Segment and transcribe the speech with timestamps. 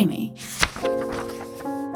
[0.00, 0.32] Streamy.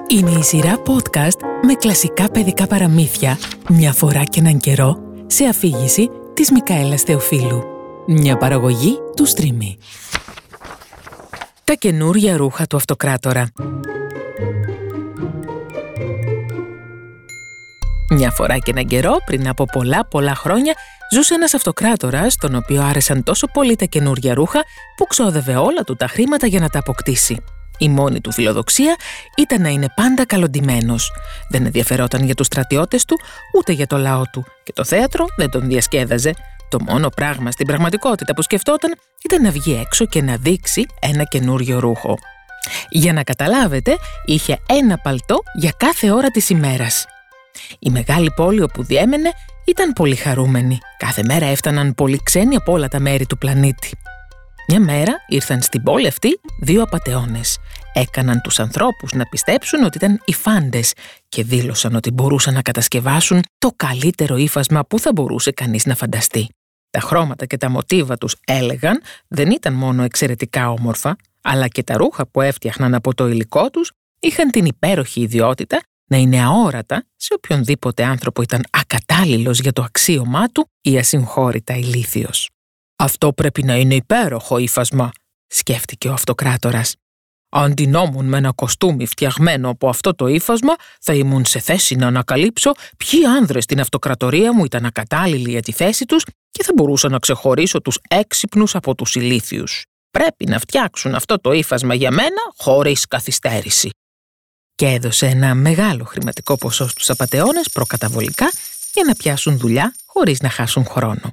[0.09, 3.39] Είναι η σειρά podcast με κλασικά παιδικά παραμύθια
[3.69, 7.63] μια φορά και έναν καιρό σε αφήγηση της Μικαέλας Θεοφίλου.
[8.07, 9.77] Μια παραγωγή του Streamy.
[11.65, 13.49] Τα καινούρια ρούχα του αυτοκράτορα.
[18.11, 20.75] Μια φορά και έναν καιρό, πριν από πολλά πολλά χρόνια,
[21.11, 24.63] ζούσε ένας αυτοκράτορας, τον οποίο άρεσαν τόσο πολύ τα καινούρια ρούχα,
[24.97, 27.43] που ξόδευε όλα του τα χρήματα για να τα αποκτήσει.
[27.79, 28.97] Η μόνη του φιλοδοξία
[29.37, 31.13] ήταν να είναι πάντα καλοντημένος.
[31.49, 33.19] Δεν ενδιαφερόταν για τους στρατιώτες του,
[33.59, 34.45] ούτε για το λαό του.
[34.63, 36.35] Και το θέατρο δεν τον διασκέδαζε.
[36.69, 41.25] Το μόνο πράγμα στην πραγματικότητα που σκεφτόταν ήταν να βγει έξω και να δείξει ένα
[41.25, 42.19] καινούριο ρούχο.
[42.89, 47.05] Για να καταλάβετε, είχε ένα παλτό για κάθε ώρα της ημέρας.
[47.79, 49.33] Η μεγάλη πόλη όπου διέμενε
[49.65, 50.79] ήταν πολύ χαρούμενη.
[50.99, 53.91] Κάθε μέρα έφταναν πολλοί ξένοι από όλα τα μέρη του πλανήτη.
[54.69, 57.59] Μια μέρα ήρθαν στην πόλη αυτή δύο απατεώνες.
[57.93, 60.93] Έκαναν τους ανθρώπους να πιστέψουν ότι ήταν οι φάντες
[61.29, 66.49] και δήλωσαν ότι μπορούσαν να κατασκευάσουν το καλύτερο ύφασμα που θα μπορούσε κανείς να φανταστεί.
[66.91, 71.97] Τα χρώματα και τα μοτίβα τους έλεγαν δεν ήταν μόνο εξαιρετικά όμορφα, αλλά και τα
[71.97, 77.35] ρούχα που έφτιαχναν από το υλικό τους είχαν την υπέροχη ιδιότητα να είναι αόρατα σε
[77.35, 82.54] οποιονδήποτε άνθρωπο ήταν ακατάλληλος για το αξίωμά του ή ασυγχώρητα ηλίθιος.
[83.05, 85.11] «Αυτό πρέπει να είναι υπέροχο ύφασμα»,
[85.47, 86.95] σκέφτηκε ο αυτοκράτορας.
[87.49, 92.07] «Αν ντυνόμουν με ένα κοστούμι φτιαγμένο από αυτό το ύφασμα, θα ήμουν σε θέση να
[92.07, 97.09] ανακαλύψω ποιοι άνδρες στην αυτοκρατορία μου ήταν ακατάλληλοι για τη θέση τους και θα μπορούσα
[97.09, 99.85] να ξεχωρίσω τους έξυπνους από τους ηλίθιους.
[100.11, 103.91] Πρέπει να φτιάξουν αυτό το ύφασμα για μένα χωρίς καθυστέρηση»
[104.75, 108.51] και έδωσε ένα μεγάλο χρηματικό ποσό στους απατεώνες προκαταβολικά
[108.95, 111.31] για να πιάσουν δουλειά χωρίς να χάσουν χρόνο.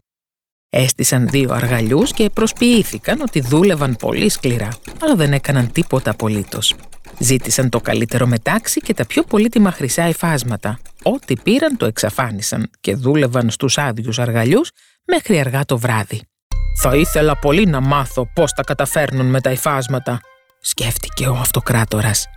[0.73, 4.69] Έστησαν δύο αργαλιούς και προσποιήθηκαν ότι δούλευαν πολύ σκληρά,
[5.01, 6.75] αλλά δεν έκαναν τίποτα απολύτως.
[7.19, 10.79] Ζήτησαν το καλύτερο μετάξι και τα πιο πολύτιμα χρυσά υφάσματα.
[11.03, 14.71] Ό,τι πήραν το εξαφάνισαν και δούλευαν στους άδειους αργαλιούς
[15.07, 16.21] μέχρι αργά το βράδυ.
[16.81, 20.19] «Θα ήθελα πολύ να μάθω πώς τα καταφέρνουν με τα υφάσματα»,
[20.61, 22.27] σκέφτηκε ο αυτοκράτορας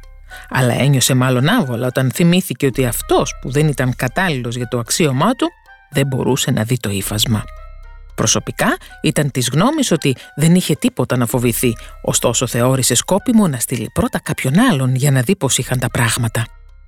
[0.49, 5.33] αλλά ένιωσε μάλλον άβολα όταν θυμήθηκε ότι αυτός που δεν ήταν κατάλληλος για το αξίωμά
[5.33, 5.49] του
[5.91, 7.45] δεν μπορούσε να δει το ύφασμα.
[8.15, 13.91] Προσωπικά ήταν της γνώμης ότι δεν είχε τίποτα να φοβηθεί, ωστόσο θεώρησε σκόπιμο να στείλει
[13.93, 16.47] πρώτα κάποιον άλλον για να δει πώς είχαν τα πράγματα.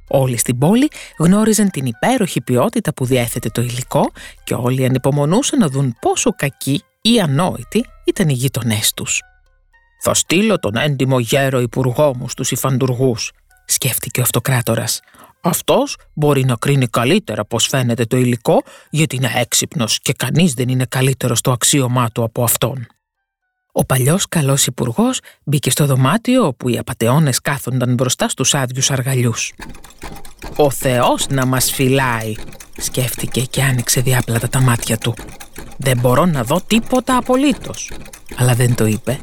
[0.09, 4.11] Όλοι στην πόλη γνώριζαν την υπέροχη ποιότητα που διέθετε το υλικό
[4.45, 9.23] και όλοι ανυπομονούσαν να δουν πόσο κακοί ή ανόητοι ήταν οι γείτονές τους.
[10.03, 13.33] «Θα στείλω τον έντιμο γέρο υπουργό μου στους υφαντουργούς»,
[13.67, 15.01] σκέφτηκε ο αυτοκράτορας.
[15.49, 20.69] «Αυτός μπορεί να κρίνει καλύτερα πώς φαίνεται το υλικό, γιατί είναι έξυπνος και κανείς δεν
[20.69, 22.87] είναι καλύτερο στο αξίωμά του από αυτόν».
[23.73, 29.53] Ο παλιός καλός υπουργός μπήκε στο δωμάτιο όπου οι απατεώνες κάθονταν μπροστά στους άδειους αργαλιούς.
[30.57, 32.35] «Ο Θεός να μας φυλάει»,
[32.77, 35.15] σκέφτηκε και άνοιξε διάπλατα τα μάτια του.
[35.77, 37.91] «Δεν μπορώ να δω τίποτα απολύτως».
[38.37, 39.19] Αλλά δεν το είπε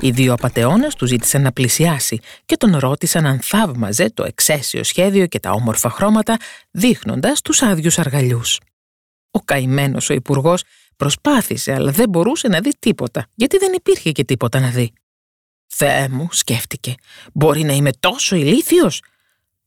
[0.00, 5.26] οι δύο απαταιώνες τους ζήτησαν να πλησιάσει και τον ρώτησαν αν θαύμαζε το εξαίσιο σχέδιο
[5.26, 6.36] και τα όμορφα χρώματα,
[6.70, 8.60] δείχνοντας τους άδειους αργαλιούς.
[9.30, 10.62] Ο καημένος ο υπουργός
[10.96, 14.92] προσπάθησε, αλλά δεν μπορούσε να δει τίποτα, γιατί δεν υπήρχε και τίποτα να δει.
[15.66, 16.94] Θεέ μου, σκέφτηκε,
[17.32, 19.02] μπορεί να είμαι τόσο ηλίθιος;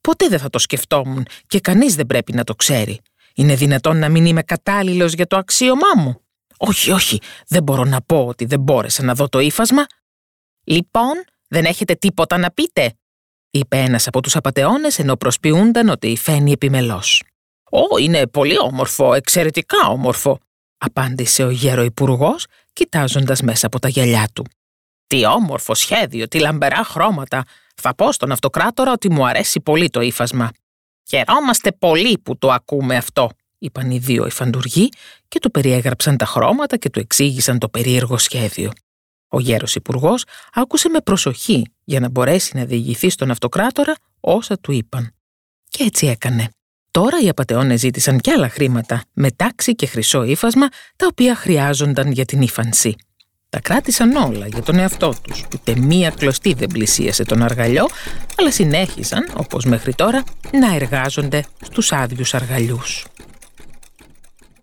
[0.02, 3.00] Ποτέ δεν θα το σκεφτόμουν και κανείς δεν πρέπει να το ξέρει.
[3.36, 6.22] Είναι δυνατόν να μην είμαι κατάλληλος για το αξίωμά μου;
[6.58, 9.86] Όχι, όχι, δεν μπορώ να πω ότι δεν μπόρεσα να δω το ύφασμα.
[10.68, 12.94] «Λοιπόν, δεν έχετε τίποτα να πείτε»,
[13.50, 17.24] είπε ένας από τους απατεώνες ενώ προσποιούνταν ότι φαίνει επιμελώς.
[17.70, 20.40] «Ω, είναι πολύ όμορφο, εξαιρετικά όμορφο»,
[20.78, 22.36] απάντησε ο γέρο υπουργό,
[22.74, 24.46] κοιτάζοντας μέσα από τα γυαλιά του.
[25.08, 27.44] «Τι όμορφο σχέδιο, τι λαμπερά χρώματα.
[27.76, 30.52] Θα πω στον αυτοκράτορα ότι μου αρέσει πολύ το ύφασμα».
[31.10, 34.90] «Χαιρόμαστε πολύ που το ακούμε αυτό», είπαν οι δύο υφαντουργοί
[35.28, 38.72] και του περιέγραψαν τα χρώματα και του εξήγησαν το περίεργο σχέδιο.
[39.28, 40.24] Ο γέρος υπουργός
[40.54, 45.12] άκουσε με προσοχή για να μπορέσει να διηγηθεί στον αυτοκράτορα όσα του είπαν.
[45.70, 46.50] Και έτσι έκανε.
[46.92, 52.12] Τώρα οι απαταιώνες ζήτησαν κι άλλα χρήματα, με τάξη και χρυσό ύφασμα, τα οποία χρειάζονταν
[52.12, 52.96] για την ύφανση.
[53.50, 55.46] Τα κράτησαν όλα για τον εαυτό τους.
[55.54, 57.88] Ούτε μία κλωστή δεν πλησίασε τον αργαλιό,
[58.38, 63.06] αλλά συνέχισαν, όπως μέχρι τώρα, να εργάζονται στους άδειους αργαλιούς.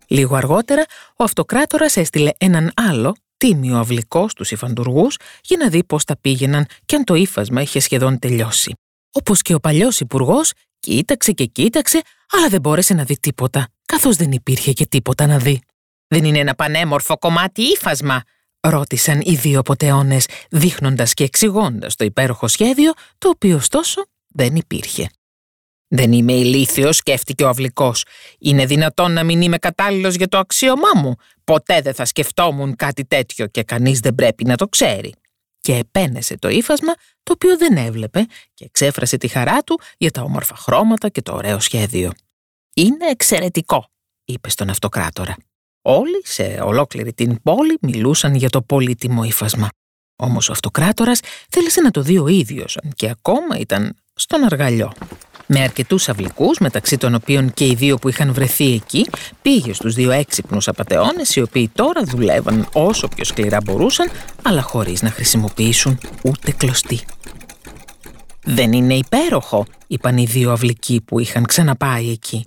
[0.06, 0.84] Λίγο αργότερα,
[1.16, 6.66] ο αυτοκράτορας έστειλε έναν άλλο τίμιο αυλικό στους υφαντουργούς για να δει πώς τα πήγαιναν
[6.84, 8.74] και αν το ύφασμα είχε σχεδόν τελειώσει.
[9.12, 14.16] Όπως και ο παλιός υπουργός, κοίταξε και κοίταξε, αλλά δεν μπόρεσε να δει τίποτα, καθώς
[14.16, 15.60] δεν υπήρχε και τίποτα να δει.
[16.08, 18.22] «Δεν είναι ένα πανέμορφο κομμάτι ύφασμα»,
[18.60, 25.08] ρώτησαν οι δύο ποτεώνες δείχνοντας και εξηγώντας το υπέροχο σχέδιο, το οποίο ωστόσο δεν υπήρχε.
[25.96, 28.04] «Δεν είμαι ηλίθιος», σκέφτηκε ο αυλικός.
[28.38, 31.14] «Είναι δυνατόν να μην είμαι κατάλληλος για το αξίωμά μου;
[31.44, 35.14] Ποτέ δεν θα σκεφτόμουν κάτι τέτοιο και κανείς δεν πρέπει να το ξέρει».
[35.60, 36.92] Και επένεσε το ύφασμα,
[37.22, 41.34] το οποίο δεν έβλεπε και εξέφρασε τη χαρά του για τα όμορφα χρώματα και το
[41.34, 42.12] ωραίο σχέδιο.
[42.74, 43.90] «Είναι εξαιρετικό»,
[44.24, 45.36] είπε στον αυτοκράτορα.
[45.82, 49.68] Όλοι σε ολόκληρη την πόλη μιλούσαν για το πολύτιμο ύφασμα.
[50.16, 54.92] Όμως ο αυτοκράτορας θέλησε να το δει ο ίδιος και ακόμα ήταν στον αργαλιό.
[55.46, 59.06] Με αρκετούς αυλικούς, μεταξύ των οποίων και οι δύο που είχαν βρεθεί εκεί,
[59.42, 64.10] πήγε στους δύο έξυπνους απαταιώνες, οι οποίοι τώρα δουλεύαν όσο πιο σκληρά μπορούσαν,
[64.42, 67.00] αλλά χωρίς να χρησιμοποιήσουν ούτε κλωστή.
[68.44, 72.44] Δεν είναι υπέροχο, είπαν οι δύο αυλικοί που είχαν ξαναπάει εκεί.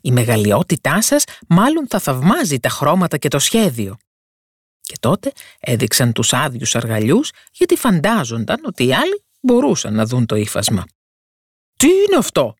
[0.00, 3.96] Η μεγαλειότητά σας μάλλον θα θαυμάζει τα χρώματα και το σχέδιο.
[4.80, 10.36] Και τότε έδειξαν τους άδειους αργαλιούς γιατί φαντάζονταν ότι οι άλλοι μπορούσαν να δουν το
[10.36, 10.84] ύφασμα.
[11.76, 12.54] «Τι είναι αυτό»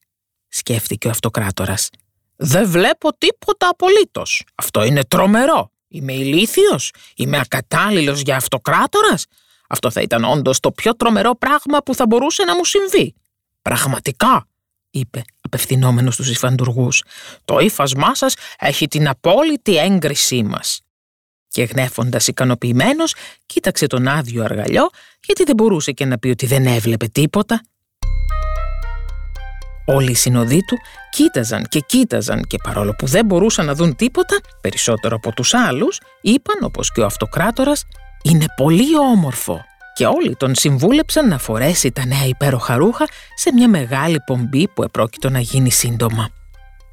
[0.47, 1.89] σκέφτηκε ο αυτοκράτορας.
[2.35, 4.43] «Δεν βλέπω τίποτα απολύτως.
[4.55, 5.71] Αυτό είναι τρομερό.
[5.87, 6.91] Είμαι ηλίθιος.
[7.15, 9.25] Είμαι ακατάλληλος για αυτοκράτορας.
[9.69, 13.15] Αυτό θα ήταν όντως το πιο τρομερό πράγμα που θα μπορούσε να μου συμβεί.
[13.61, 14.47] Πραγματικά
[14.89, 17.03] είπε απευθυνόμενος στους υφαντουργούς.
[17.45, 20.81] «Το ύφασμά σας έχει την απόλυτη έγκρισή μας».
[21.47, 23.15] Και γνέφοντας ικανοποιημένος,
[23.45, 24.89] κοίταξε τον άδειο αργαλιό,
[25.23, 27.61] γιατί δεν μπορούσε και να πει ότι δεν έβλεπε τίποτα.
[29.89, 30.77] Όλοι οι συνοδοί του
[31.09, 35.99] κοίταζαν και κοίταζαν και παρόλο που δεν μπορούσαν να δουν τίποτα, περισσότερο από τους άλλους,
[36.21, 37.85] είπαν όπως και ο αυτοκράτορας
[38.23, 39.61] «Είναι πολύ όμορφο»
[39.93, 44.83] και όλοι τον συμβούλεψαν να φορέσει τα νέα υπέροχα ρούχα σε μια μεγάλη πομπή που
[44.83, 46.29] επρόκειτο να γίνει σύντομα.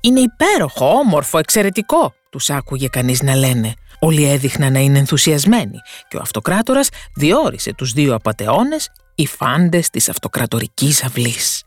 [0.01, 3.75] «Είναι υπέροχο, όμορφο, εξαιρετικό», τους άκουγε κανείς να λένε.
[3.99, 10.09] Όλοι έδειχναν να είναι ενθουσιασμένοι και ο αυτοκράτορας διόρισε τους δύο απατεώνες οι φάντες της
[10.09, 11.63] αυτοκρατορικής αυλής.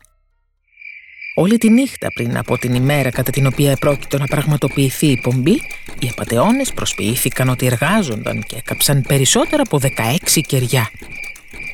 [1.40, 5.60] Όλη τη νύχτα πριν από την ημέρα κατά την οποία επρόκειτο να πραγματοποιηθεί η πομπή,
[5.98, 10.90] οι απατεώνες προσποιήθηκαν ότι εργάζονταν και έκαψαν περισσότερα από 16 κεριά.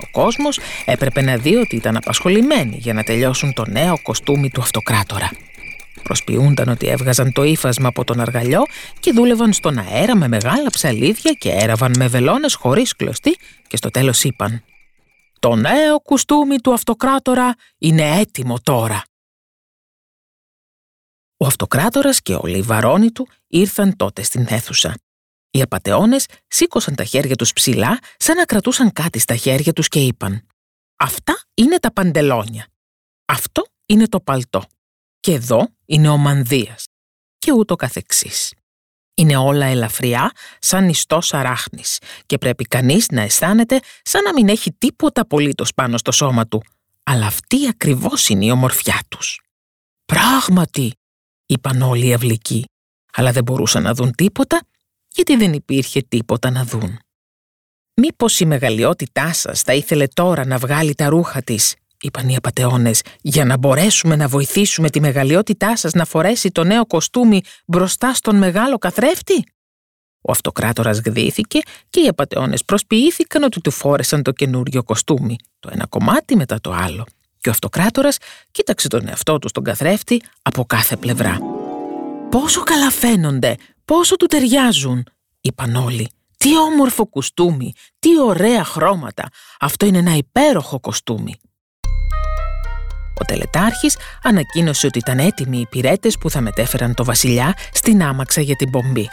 [0.03, 4.61] Ο κόσμος έπρεπε να δει ότι ήταν απασχολημένοι για να τελειώσουν το νέο κοστούμι του
[4.61, 5.31] αυτοκράτορα.
[6.03, 8.63] Προσποιούνταν ότι έβγαζαν το ύφασμα από τον αργαλιό
[9.01, 13.91] και δούλευαν στον αέρα με μεγάλα ψαλίδια και έραβαν με βελόνες χωρίς κλωστή και στο
[13.91, 14.63] τέλος είπαν
[15.39, 19.05] «Το νέο κουστούμι του αυτοκράτορα είναι έτοιμο τώρα».
[21.45, 24.95] Ο αυτοκράτορας και όλοι οι βαρόνοι του ήρθαν τότε στην αίθουσα.
[25.51, 30.01] Οι απατεώνες σήκωσαν τα χέρια τους ψηλά σαν να κρατούσαν κάτι στα χέρια τους και
[30.05, 30.47] είπαν
[30.97, 32.67] «Αυτά είναι τα παντελόνια.
[33.25, 34.65] Αυτό είναι το παλτό.
[35.21, 36.85] Και εδώ είναι ο μανδύας».
[37.39, 38.55] Και ούτω καθεξής.
[39.15, 44.73] Είναι όλα ελαφριά σαν ιστός αράχνης και πρέπει κανείς να αισθάνεται σαν να μην έχει
[44.73, 46.63] τίποτα απολύτως πάνω στο σώμα του.
[47.03, 49.41] Αλλά αυτή ακριβώς είναι η ομορφιά τους.
[50.05, 50.93] «Πράγματι»,
[51.47, 52.65] είπαν όλοι οι αυλικοί,
[53.13, 54.61] αλλά δεν μπορούσαν να δουν τίποτα
[55.15, 56.99] γιατί δεν υπήρχε τίποτα να δουν.
[57.95, 63.03] «Μήπως η μεγαλειότητά σας θα ήθελε τώρα να βγάλει τα ρούχα της», είπαν οι απατεώνες,
[63.21, 68.37] «για να μπορέσουμε να βοηθήσουμε τη μεγαλειότητά σας να φορέσει το νέο κοστούμι μπροστά στον
[68.37, 69.45] μεγάλο καθρέφτη».
[70.21, 71.59] Ο αυτοκράτορας γδύθηκε
[71.91, 76.73] και οι απατεώνες προσποιήθηκαν ότι του φόρεσαν το καινούριο κοστούμι, το ένα κομμάτι μετά το
[76.73, 77.07] άλλο.
[77.45, 78.17] Και ο αυτοκράτορας
[78.51, 81.39] κοίταξε τον εαυτό του στον καθρέφτη από κάθε πλευρά.
[82.31, 85.07] «Πόσο καλά φαίνονται, πόσο του ταιριάζουν»,
[85.41, 86.11] είπαν όλοι.
[86.37, 89.29] «Τι όμορφο κουστούμι, τι ωραία χρώματα,
[89.61, 91.35] αυτό είναι ένα υπέροχο κοστούμι».
[93.21, 98.41] Ο τελετάρχης ανακοίνωσε ότι ήταν έτοιμοι οι πυρέτες που θα μετέφεραν το βασιλιά στην άμαξα
[98.41, 99.09] για την πομπή.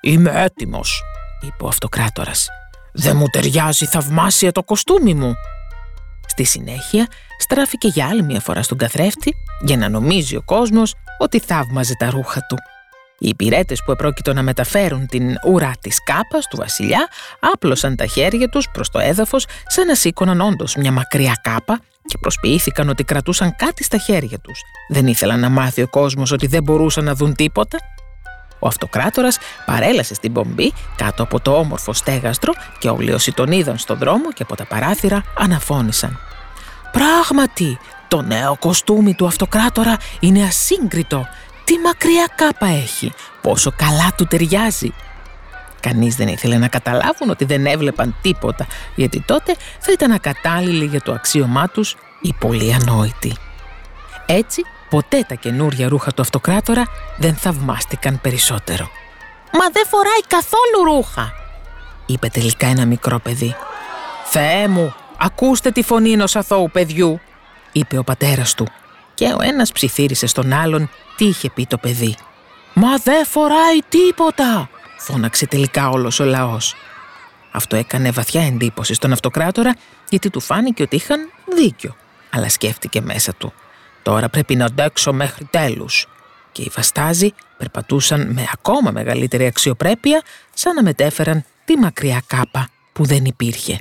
[0.00, 1.02] «Είμαι έτοιμος»,
[1.40, 2.48] είπε ο αυτοκράτορας.
[2.92, 5.34] «Δεν μου ταιριάζει θαυμάσια το κοστούμι μου».
[6.32, 7.06] Στη συνέχεια
[7.38, 12.10] στράφηκε για άλλη μια φορά στον καθρέφτη για να νομίζει ο κόσμος ότι θαύμαζε τα
[12.10, 12.56] ρούχα του.
[13.18, 17.08] Οι υπηρέτες που επρόκειτο να μεταφέρουν την ουρά της κάπας του βασιλιά
[17.40, 22.18] άπλωσαν τα χέρια τους προς το έδαφος σαν να σήκωναν όντως μια μακριά κάπα και
[22.20, 24.60] προσποιήθηκαν ότι κρατούσαν κάτι στα χέρια τους.
[24.88, 27.78] Δεν ήθελαν να μάθει ο κόσμος ότι δεν μπορούσαν να δουν τίποτα.
[28.62, 33.78] Ο αυτοκράτορας παρέλασε στην πομπή κάτω από το όμορφο στέγαστρο και όλοι όσοι τον είδαν
[33.78, 36.18] στον δρόμο και από τα παράθυρα αναφώνησαν.
[36.92, 37.78] «Πράγματι,
[38.08, 41.28] το νέο κοστούμι του αυτοκράτορα είναι ασύγκριτο.
[41.64, 44.92] Τι μακριά κάπα έχει, πόσο καλά του ταιριάζει».
[45.80, 51.00] Κανείς δεν ήθελε να καταλάβουν ότι δεν έβλεπαν τίποτα, γιατί τότε θα ήταν ακατάλληλοι για
[51.00, 53.36] το αξίωμά τους οι πολύ ανόητοι.
[54.26, 54.62] Έτσι,
[54.92, 56.84] ποτέ τα καινούρια ρούχα του αυτοκράτορα
[57.16, 58.90] δεν θαυμάστηκαν περισσότερο.
[59.52, 61.32] «Μα δεν φοράει καθόλου ρούχα»,
[62.06, 63.54] είπε τελικά ένα μικρό παιδί.
[64.24, 67.20] «Θεέ μου, ακούστε τη φωνή ενός αθώου παιδιού»,
[67.72, 68.66] είπε ο πατέρας του.
[69.14, 72.16] Και ο ένας ψιθύρισε στον άλλον τι είχε πει το παιδί.
[72.74, 74.68] «Μα δεν φοράει τίποτα»,
[74.98, 76.74] φώναξε τελικά όλος ο λαός.
[77.52, 79.74] Αυτό έκανε βαθιά εντύπωση στον αυτοκράτορα
[80.08, 81.96] γιατί του φάνηκε ότι είχαν δίκιο.
[82.30, 83.52] Αλλά σκέφτηκε μέσα του.
[84.02, 86.06] Τώρα πρέπει να αντέξω μέχρι τέλους.
[86.52, 90.22] Και οι βαστάζοι περπατούσαν με ακόμα μεγαλύτερη αξιοπρέπεια
[90.54, 93.78] σαν να μετέφεραν τη μακριά κάπα που δεν υπήρχε.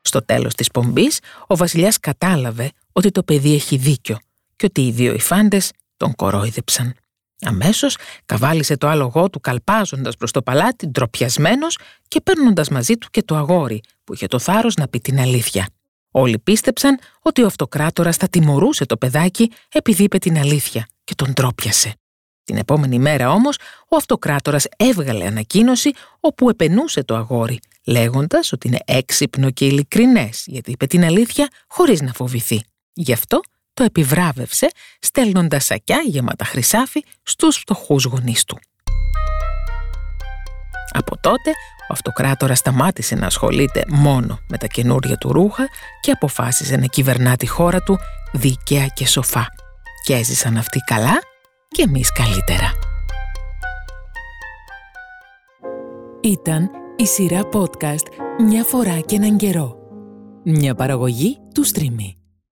[0.00, 4.18] Στο τέλος της πομπής, ο βασιλιάς κατάλαβε ότι το παιδί έχει δίκιο
[4.56, 6.94] και ότι οι δύο υφάντες τον κορόιδεψαν.
[7.40, 11.78] Αμέσως καβάλισε το άλογό του καλπάζοντας προς το παλάτι ντροπιασμένος
[12.08, 15.68] και παίρνοντας μαζί του και το αγόρι που είχε το θάρρος να πει την αλήθεια.
[16.16, 21.34] Όλοι πίστεψαν ότι ο αυτοκράτορας θα τιμωρούσε το παιδάκι επειδή είπε την αλήθεια και τον
[21.34, 21.94] τρόπιασε.
[22.44, 28.78] Την επόμενη μέρα όμως ο αυτοκράτορας έβγαλε ανακοίνωση όπου επενούσε το αγόρι, λέγοντας ότι είναι
[28.84, 32.62] έξυπνο και ειλικρινές γιατί είπε την αλήθεια χωρίς να φοβηθεί.
[32.92, 33.40] Γι' αυτό
[33.74, 38.58] το επιβράβευσε στέλνοντας σακιά γεμάτα χρυσάφι στους φτωχούς γονείς του.
[40.90, 41.50] Από τότε,
[41.88, 45.68] ο αυτοκράτορας σταμάτησε να ασχολείται μόνο με τα καινούρια του ρούχα
[46.00, 47.98] και αποφάσισε να κυβερνά τη χώρα του
[48.32, 49.46] δίκαια και σοφά.
[50.04, 51.18] Και έζησαν αυτοί καλά
[51.68, 52.72] και εμείς καλύτερα.
[56.20, 58.06] Ήταν η σειρά podcast
[58.46, 59.76] «Μια φορά και έναν καιρό».
[60.44, 62.23] Μια παραγωγή του Streamy.